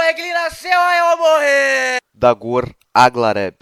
[0.00, 0.76] Egli nasceu,
[1.16, 1.98] morrer!
[2.12, 3.54] Dagor Aglareb,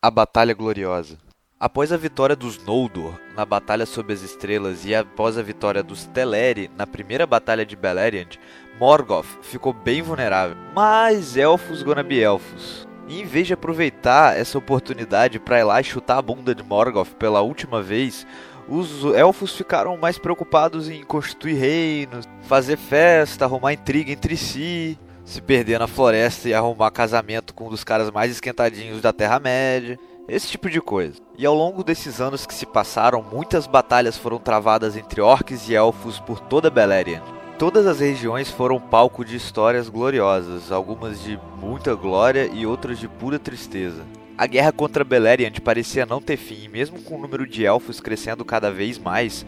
[0.00, 1.18] a Batalha Gloriosa.
[1.58, 6.04] Após a vitória dos Noldor na Batalha sob as Estrelas e após a vitória dos
[6.04, 8.38] Teleri na primeira Batalha de Beleriand,
[8.78, 10.56] Morgoth ficou bem vulnerável.
[10.72, 12.86] Mas elfos gonna be elfos.
[13.08, 16.62] E em vez de aproveitar essa oportunidade para ir lá e chutar a bunda de
[16.62, 18.24] Morgoth pela última vez,
[18.68, 25.40] os elfos ficaram mais preocupados em constituir reinos, fazer festa, arrumar intriga entre si, se
[25.40, 29.98] perder na floresta e arrumar casamento com um dos caras mais esquentadinhos da Terra-média,
[30.28, 31.20] esse tipo de coisa.
[31.38, 35.74] E ao longo desses anos que se passaram, muitas batalhas foram travadas entre orcs e
[35.74, 37.22] elfos por toda Beleriand.
[37.58, 43.08] Todas as regiões foram palco de histórias gloriosas, algumas de muita glória e outras de
[43.08, 44.04] pura tristeza.
[44.38, 48.00] A guerra contra Beleriand parecia não ter fim, e mesmo com o número de elfos
[48.00, 49.46] crescendo cada vez mais,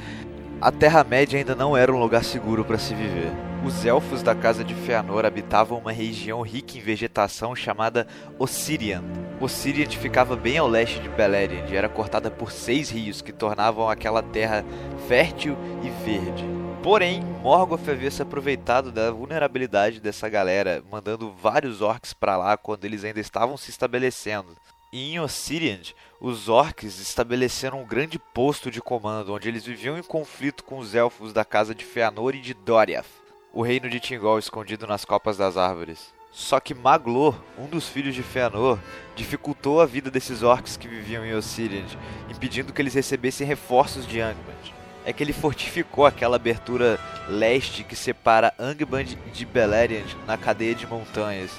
[0.62, 3.30] a Terra-média ainda não era um lugar seguro para se viver.
[3.62, 8.06] Os elfos da Casa de Fëanor habitavam uma região rica em vegetação chamada
[8.38, 9.04] Ossirian.
[9.38, 13.90] Ossirian ficava bem ao leste de Beleriand e era cortada por seis rios que tornavam
[13.90, 14.64] aquela terra
[15.06, 16.46] fértil e verde.
[16.82, 22.86] Porém, Morgoth havia se aproveitado da vulnerabilidade dessa galera, mandando vários orcs para lá quando
[22.86, 24.56] eles ainda estavam se estabelecendo.
[24.90, 30.02] E em Ossiriand, os orcs estabeleceram um grande posto de comando, onde eles viviam em
[30.02, 33.04] conflito com os elfos da casa de Fëanor e de Doriath,
[33.52, 36.14] o reino de Tingol escondido nas copas das árvores.
[36.32, 38.78] Só que Maglor, um dos filhos de Fëanor,
[39.14, 41.88] dificultou a vida desses orcs que viviam em Ossiriand,
[42.30, 44.72] impedindo que eles recebessem reforços de Angband.
[45.04, 50.86] É que ele fortificou aquela abertura leste que separa Angband de Beleriand na cadeia de
[50.86, 51.50] montanhas,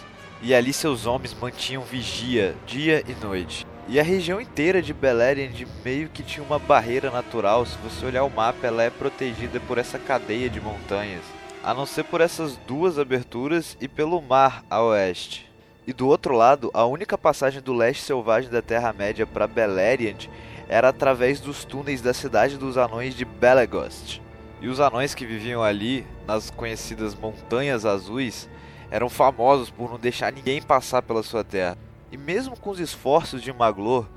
[0.42, 3.66] e ali seus homens mantinham vigia dia e noite.
[3.88, 8.24] E a região inteira de Beleriand meio que tinha uma barreira natural, se você olhar
[8.24, 11.24] o mapa ela é protegida por essa cadeia de montanhas,
[11.64, 15.50] a não ser por essas duas aberturas e pelo mar a oeste.
[15.88, 20.30] E do outro lado, a única passagem do leste selvagem da Terra-média para Beleriand
[20.68, 24.22] era através dos túneis da cidade dos anões de Belegost.
[24.62, 28.48] E os anões que viviam ali, nas conhecidas Montanhas Azuis,
[28.92, 31.78] eram famosos por não deixar ninguém passar pela sua terra.
[32.12, 34.08] E mesmo com os esforços de Maglor,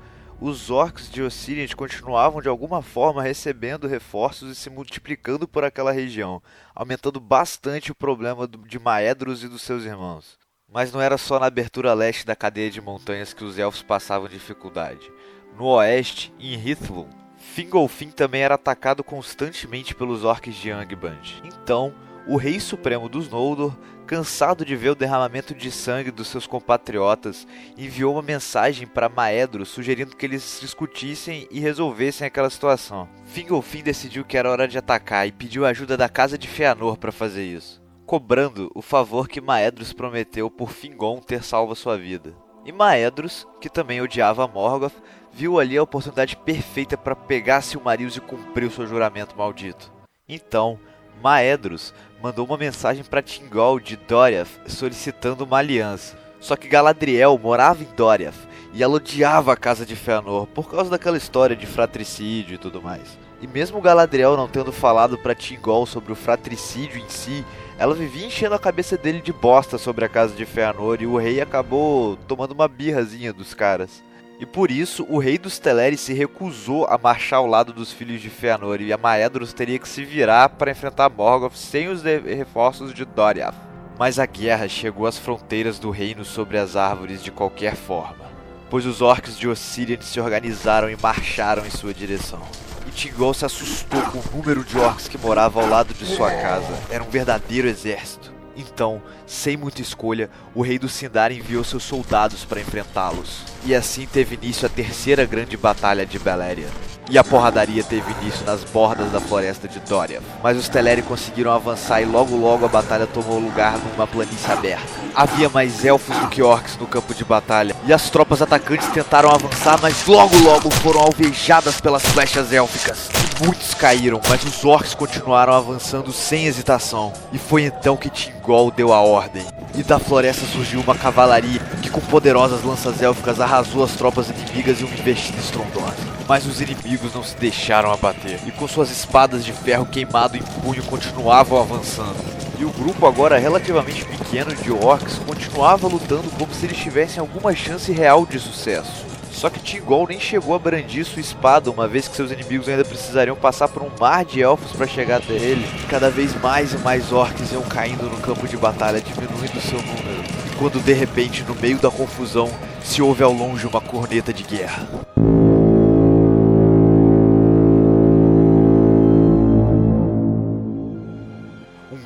[0.41, 5.91] os orcs de Ossirian continuavam de alguma forma recebendo reforços e se multiplicando por aquela
[5.91, 6.41] região,
[6.75, 10.37] aumentando bastante o problema de Maedros e dos seus irmãos.
[10.69, 14.27] Mas não era só na abertura leste da cadeia de montanhas que os elfos passavam
[14.27, 15.11] dificuldade.
[15.55, 17.07] No oeste, em Hithlum,
[17.37, 21.41] Fingolfin também era atacado constantemente pelos orcs de Angband.
[21.43, 21.93] Então,
[22.25, 23.75] o Rei Supremo dos Noldor,
[24.05, 27.47] cansado de ver o derramamento de sangue dos seus compatriotas,
[27.77, 33.09] enviou uma mensagem para Maedro sugerindo que eles discutissem e resolvessem aquela situação.
[33.25, 37.11] Fingolfin decidiu que era hora de atacar e pediu ajuda da Casa de Fëanor para
[37.11, 42.35] fazer isso, cobrando o favor que Maedros prometeu por Fingon ter salvo sua vida.
[42.65, 44.93] E Maedros, que também odiava Morgoth,
[45.33, 49.91] viu ali a oportunidade perfeita para pegar Silmarils e cumprir o seu juramento maldito.
[50.29, 50.79] Então,
[51.21, 56.17] Maedros mandou uma mensagem para Tingol de Doriath solicitando uma aliança.
[56.39, 60.89] Só que Galadriel morava em Doriath e ela odiava a casa de Fëanor por causa
[60.89, 63.17] daquela história de fratricídio e tudo mais.
[63.41, 67.45] E mesmo Galadriel não tendo falado para Tingol sobre o fratricídio em si,
[67.77, 71.17] ela vivia enchendo a cabeça dele de bosta sobre a casa de Fëanor e o
[71.17, 74.03] rei acabou tomando uma birrazinha dos caras.
[74.39, 78.21] E por isso, o rei dos Teleri se recusou a marchar ao lado dos filhos
[78.21, 82.93] de Fëanor e a Maedhros teria que se virar para enfrentar Morgoth sem os reforços
[82.93, 83.55] de Doriath.
[83.97, 88.25] Mas a guerra chegou às fronteiras do reino sobre as árvores de qualquer forma,
[88.69, 92.41] pois os orcs de Ossirian se organizaram e marcharam em sua direção.
[92.87, 96.31] E Tingol se assustou com o número de orcs que moravam ao lado de sua
[96.31, 96.73] casa.
[96.89, 98.33] Era um verdadeiro exército.
[98.55, 103.43] Então, sem muita escolha, o rei do Sindar enviou seus soldados para enfrentá-los.
[103.65, 106.71] E assim teve início a terceira grande batalha de Beleriand.
[107.09, 110.23] E a porradaria teve início nas bordas da floresta de Doriath.
[110.41, 114.87] Mas os Teleri conseguiram avançar e logo logo a batalha tomou lugar numa planície aberta.
[115.13, 119.29] Havia mais elfos do que orcs no campo de batalha, e as tropas atacantes tentaram
[119.29, 123.09] avançar, mas logo logo foram alvejadas pelas flechas élficas.
[123.43, 127.11] Muitos caíram, mas os orcs continuaram avançando sem hesitação.
[127.31, 129.45] E foi então que Tingol deu a ordem.
[129.75, 134.79] E da floresta surgiu uma cavalaria que com poderosas lanças élficas arrasou as tropas inimigas
[134.79, 136.12] em uma investida estrondosa.
[136.27, 140.41] Mas os inimigos não se deixaram abater, e com suas espadas de ferro queimado em
[140.41, 142.15] punho continuavam avançando.
[142.57, 147.53] E o grupo, agora relativamente pequeno de orcs, continuava lutando como se eles tivessem alguma
[147.53, 149.13] chance real de sucesso.
[149.33, 152.85] Só que Tingol nem chegou a brandir sua espada, uma vez que seus inimigos ainda
[152.85, 155.67] precisariam passar por um mar de elfos para chegar até ele.
[155.89, 160.23] Cada vez mais e mais orcs iam caindo no campo de batalha, diminuindo seu número.
[160.57, 162.49] Quando de repente, no meio da confusão,
[162.81, 164.87] se ouve ao longe uma corneta de guerra.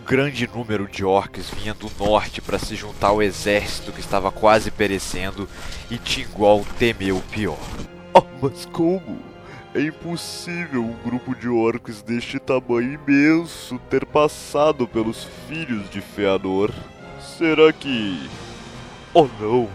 [0.07, 4.71] Grande número de orcs vinha do norte para se juntar ao exército que estava quase
[4.71, 5.49] perecendo
[5.91, 7.59] e Tingol temeu o pior.
[8.13, 9.19] Oh, mas como?
[9.75, 16.71] É impossível um grupo de orcs deste tamanho imenso ter passado pelos filhos de Feanor.
[17.19, 18.29] Será que.
[19.13, 19.67] Oh não!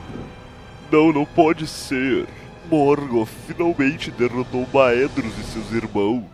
[0.90, 2.26] Não, não pode ser!
[2.70, 6.31] Morgoth finalmente derrotou Maedros e seus irmãos.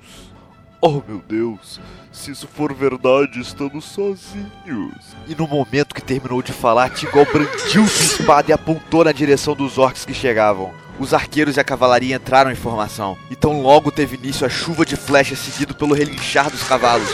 [0.80, 1.80] Oh meu Deus!
[2.12, 4.94] Se isso for verdade, estamos sozinhos.
[5.26, 9.56] E no momento que terminou de falar, Tingol brandiu sua espada e apontou na direção
[9.56, 10.72] dos orcs que chegavam.
[10.96, 13.18] Os arqueiros e a cavalaria entraram em formação.
[13.28, 17.10] Então logo teve início a chuva de flechas seguido pelo relinchar dos cavalos.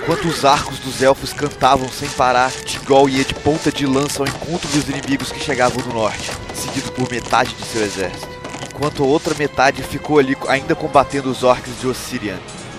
[0.00, 4.28] Enquanto os arcos dos elfos cantavam sem parar, Tingol ia de ponta de lança ao
[4.28, 8.28] encontro dos inimigos que chegavam do norte, seguido por metade de seu exército.
[8.70, 12.38] Enquanto a outra metade ficou ali ainda combatendo os orcs de Ossirian.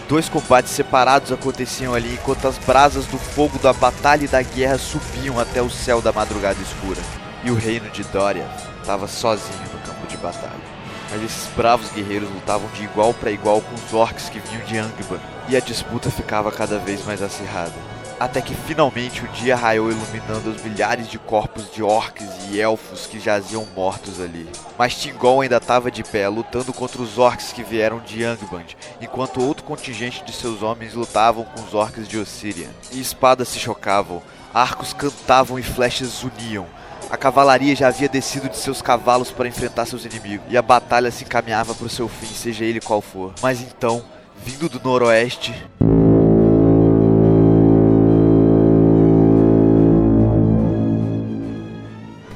[0.10, 4.80] Dois combates separados aconteciam ali enquanto as brasas do fogo da batalha e da guerra
[4.80, 7.00] subiam até o céu da madrugada escura.
[7.44, 8.50] E o reino de Dória
[8.82, 10.80] estava sozinho no campo de batalha.
[11.12, 14.80] Mas esses bravos guerreiros lutavam de igual para igual com os orcs que vinham de
[14.80, 19.90] Angband, e a disputa ficava cada vez mais acirrada até que finalmente o dia raiou
[19.90, 24.48] iluminando os milhares de corpos de orcs e elfos que jaziam mortos ali.
[24.78, 29.42] Mas Tingol ainda estava de pé, lutando contra os orcs que vieram de Angband, enquanto
[29.42, 32.70] outro contingente de seus homens lutavam com os orcs de Ossirian.
[32.92, 34.22] E espadas se chocavam,
[34.54, 36.66] arcos cantavam e flechas uniam.
[37.10, 41.10] A cavalaria já havia descido de seus cavalos para enfrentar seus inimigos, e a batalha
[41.10, 43.34] se encaminhava para o seu fim, seja ele qual for.
[43.42, 44.04] Mas então,
[44.44, 45.56] vindo do noroeste,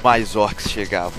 [0.03, 1.17] mais orcs chegavam,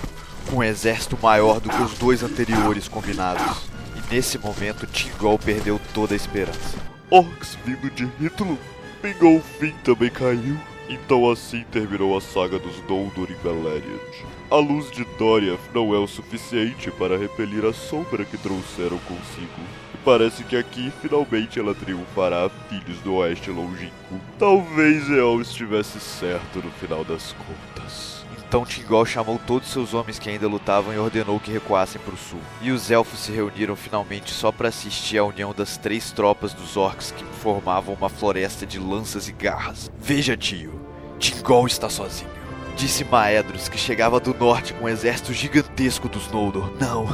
[0.50, 3.62] com um exército maior do que os dois anteriores combinados.
[3.96, 6.76] E nesse momento Tingol perdeu toda a esperança.
[7.10, 8.58] Orcs vindo de Hitler,
[9.00, 10.58] Fingolfin também caiu.
[10.86, 14.26] Então assim terminou a saga dos Noldor em Beleriand.
[14.50, 19.62] A luz de Doriath não é o suficiente para repelir a sombra que trouxeram consigo.
[19.94, 24.20] E parece que aqui finalmente ela triunfará, filhos do Oeste Longínquo.
[24.38, 28.23] Talvez Eol estivesse certo no final das contas.
[28.54, 32.16] Então Tingol chamou todos seus homens que ainda lutavam e ordenou que recuassem para o
[32.16, 32.38] sul.
[32.62, 36.76] E os elfos se reuniram finalmente só para assistir à união das três tropas dos
[36.76, 39.90] orcs que formavam uma floresta de lanças e garras.
[39.98, 40.80] Veja, tio,
[41.18, 42.30] Tingol está sozinho.
[42.76, 46.70] Disse Maedros, que chegava do norte com um exército gigantesco dos Noldor.
[46.78, 47.08] Não,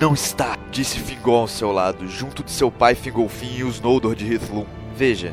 [0.00, 4.16] não está, disse Fingol ao seu lado, junto de seu pai Fingolfin e os Noldor
[4.16, 4.66] de Hithlum.
[4.96, 5.32] Veja,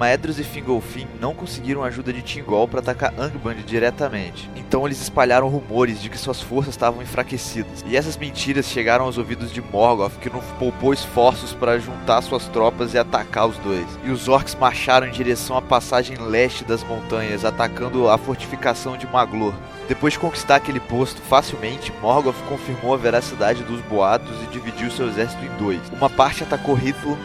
[0.00, 4.48] Maedros e Fingolfin não conseguiram ajuda de Tingol para atacar Angband diretamente.
[4.56, 7.84] Então eles espalharam rumores de que suas forças estavam enfraquecidas.
[7.86, 12.48] E essas mentiras chegaram aos ouvidos de Morgoth, que não poupou esforços para juntar suas
[12.48, 13.86] tropas e atacar os dois.
[14.02, 19.06] E os orcs marcharam em direção à passagem leste das montanhas, atacando a fortificação de
[19.06, 19.52] Maglor.
[19.86, 25.08] Depois de conquistar aquele posto facilmente, Morgoth confirmou a veracidade dos boatos e dividiu seu
[25.08, 25.80] exército em dois.
[25.92, 27.18] Uma parte atacou Hithlum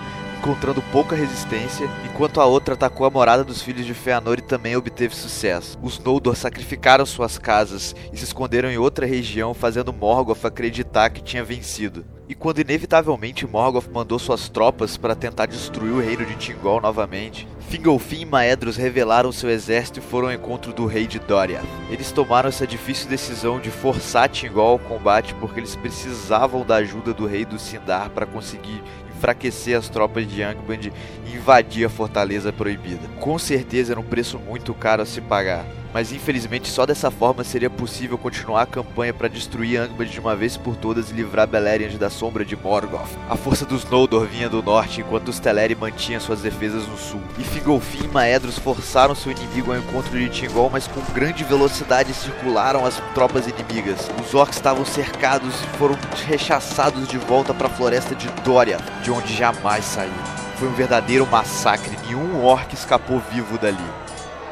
[0.45, 4.75] encontrando pouca resistência, enquanto a outra atacou a morada dos filhos de Feanor e também
[4.75, 5.75] obteve sucesso.
[5.81, 11.23] Os Noldor sacrificaram suas casas e se esconderam em outra região, fazendo Morgoth acreditar que
[11.23, 12.05] tinha vencido.
[12.29, 17.47] E quando inevitavelmente Morgoth mandou suas tropas para tentar destruir o reino de Tingol novamente,
[17.67, 21.61] Fingolfin e Maedros revelaram seu exército e foram ao encontro do rei de Dória.
[21.89, 27.13] Eles tomaram essa difícil decisão de forçar Tingol ao combate porque eles precisavam da ajuda
[27.13, 28.83] do rei do Sindar para conseguir
[29.25, 30.91] enfraquecer as tropas de Angband
[31.25, 33.07] e invadir a Fortaleza Proibida.
[33.19, 35.65] Com certeza era um preço muito caro a se pagar,
[35.95, 40.35] mas infelizmente só dessa forma seria possível continuar a campanha para destruir Angband de uma
[40.35, 43.07] vez por todas e livrar Beleriand da sombra de Morgoth.
[43.29, 47.21] A força dos Noldor vinha do norte, enquanto os Teleri mantinham suas defesas no sul.
[47.39, 52.13] E Fingolfin e Maedros forçaram seu inimigo ao encontro de Tingol, mas com grande velocidade
[52.13, 54.11] circularam as tropas inimigas.
[54.21, 55.97] Os orcs estavam cercados e foram
[56.27, 60.13] rechaçados de volta para a floresta de Dória, de onde jamais saíram.
[60.57, 63.77] Foi um verdadeiro massacre, nenhum orc escapou vivo dali.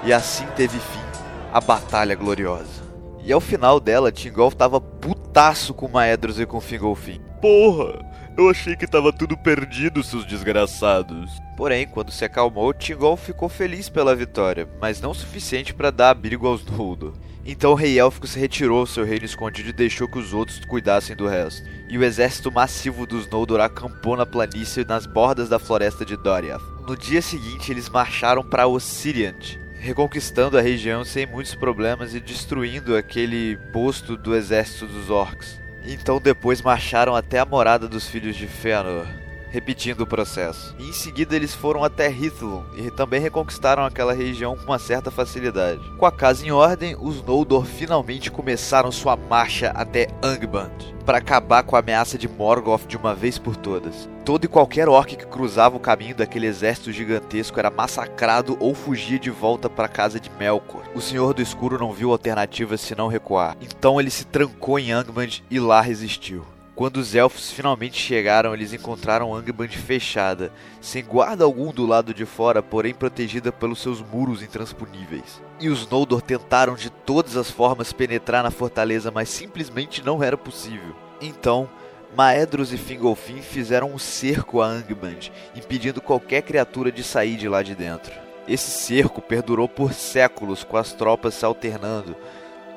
[0.05, 1.12] E assim teve fim
[1.53, 2.81] a Batalha Gloriosa.
[3.23, 7.21] E ao final dela, Tingol tava putaço com Maedros e com Fingolfin.
[7.39, 8.03] Porra!
[8.35, 11.29] Eu achei que tava tudo perdido, seus desgraçados.
[11.55, 16.09] Porém, quando se acalmou, Tingol ficou feliz pela vitória, mas não o suficiente para dar
[16.09, 17.13] abrigo aos Noldor.
[17.45, 20.59] Então o rei élfico se retirou ao seu reino escondido e deixou que os outros
[20.65, 21.61] cuidassem do resto.
[21.87, 26.63] E o exército massivo dos Noldor acampou na planície nas bordas da floresta de Doriath.
[26.87, 32.95] No dia seguinte, eles marcharam para Ossiriant, reconquistando a região sem muitos problemas e destruindo
[32.95, 35.61] aquele posto do exército dos orcs.
[35.85, 39.05] Então depois marcharam até a morada dos filhos de Fëanor,
[39.53, 40.75] repetindo o processo.
[40.79, 45.11] E em seguida eles foram até Hithlum e também reconquistaram aquela região com uma certa
[45.11, 45.79] facilidade.
[45.99, 51.63] Com a casa em ordem, os Noldor finalmente começaram sua marcha até Angband para acabar
[51.63, 54.09] com a ameaça de Morgoth de uma vez por todas.
[54.25, 59.19] Todo e qualquer orc que cruzava o caminho daquele exército gigantesco era massacrado ou fugia
[59.19, 60.83] de volta para a casa de Melkor.
[60.95, 63.57] O Senhor do Escuro não viu alternativa senão recuar.
[63.61, 66.52] Então ele se trancou em Angband e lá resistiu.
[66.75, 70.51] Quando os elfos finalmente chegaram, eles encontraram Angband fechada,
[70.81, 75.39] sem guarda algum do lado de fora, porém protegida pelos seus muros intransponíveis.
[75.59, 80.35] E os Noldor tentaram de todas as formas penetrar na fortaleza, mas simplesmente não era
[80.35, 80.95] possível.
[81.21, 81.69] Então,
[82.17, 87.61] Maedros e Fingolfin fizeram um cerco a Angband, impedindo qualquer criatura de sair de lá
[87.61, 88.13] de dentro.
[88.47, 92.15] Esse cerco perdurou por séculos, com as tropas se alternando,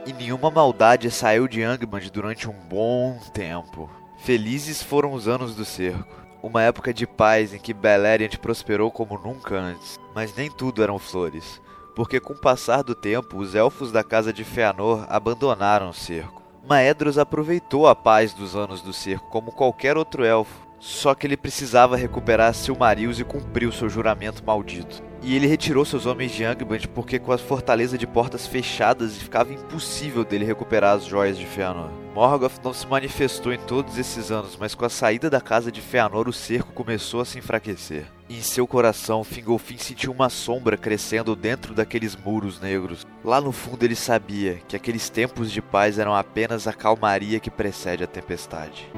[0.07, 3.91] e nenhuma maldade saiu de Angband durante um bom tempo.
[4.19, 6.25] Felizes foram os anos do cerco.
[6.41, 9.99] Uma época de paz em que Beleriand prosperou como nunca antes.
[10.15, 11.61] Mas nem tudo eram flores,
[11.97, 16.41] porque com o passar do tempo, os elfos da casa de Feanor abandonaram o cerco.
[16.69, 21.37] Maedros aproveitou a paz dos anos do cerco como qualquer outro elfo, só que ele
[21.37, 25.03] precisava recuperar Silmarils e cumprir o seu juramento maldito.
[25.21, 29.53] E ele retirou seus homens de Angband porque com a fortaleza de portas fechadas ficava
[29.53, 31.91] impossível dele recuperar as joias de Fëanor.
[32.15, 35.81] Morgoth não se manifestou em todos esses anos, mas com a saída da casa de
[35.81, 38.07] Fëanor o cerco começou a se enfraquecer.
[38.29, 43.05] E em seu coração, Fingolfin sentiu uma sombra crescendo dentro daqueles muros negros.
[43.25, 47.51] Lá no fundo ele sabia que aqueles tempos de paz eram apenas a calmaria que
[47.51, 48.89] precede a tempestade.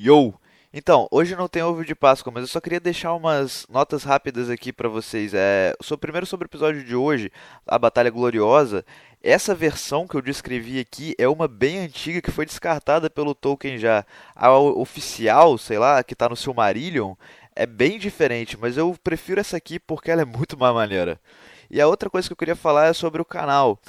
[0.00, 0.32] Yo!
[0.72, 4.48] Então, hoje não tem ovo de Páscoa, mas eu só queria deixar umas notas rápidas
[4.48, 5.34] aqui para vocês.
[5.34, 7.32] É, primeiro sobre o episódio de hoje,
[7.66, 8.84] a Batalha Gloriosa.
[9.20, 13.76] Essa versão que eu descrevi aqui é uma bem antiga que foi descartada pelo Tolkien
[13.76, 14.06] já.
[14.36, 17.14] A oficial, sei lá, que está no Silmarillion,
[17.56, 21.20] é bem diferente, mas eu prefiro essa aqui porque ela é muito mais maneira.
[21.68, 23.80] E a outra coisa que eu queria falar é sobre o canal.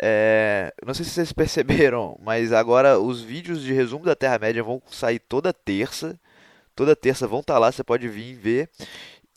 [0.00, 4.82] É, não sei se vocês perceberam, mas agora os vídeos de resumo da Terra-média vão
[4.90, 6.18] sair toda terça.
[6.74, 8.70] Toda terça vão estar tá lá, você pode vir ver.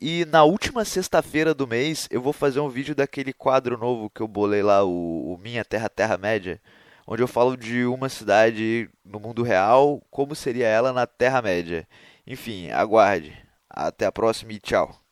[0.01, 4.21] E na última sexta-feira do mês eu vou fazer um vídeo daquele quadro novo que
[4.21, 6.61] eu bolei lá, o, o Minha Terra Terra-média,
[7.05, 11.87] onde eu falo de uma cidade no mundo real, como seria ela na Terra-média.
[12.25, 13.37] Enfim, aguarde.
[13.69, 14.99] Até a próxima e tchau.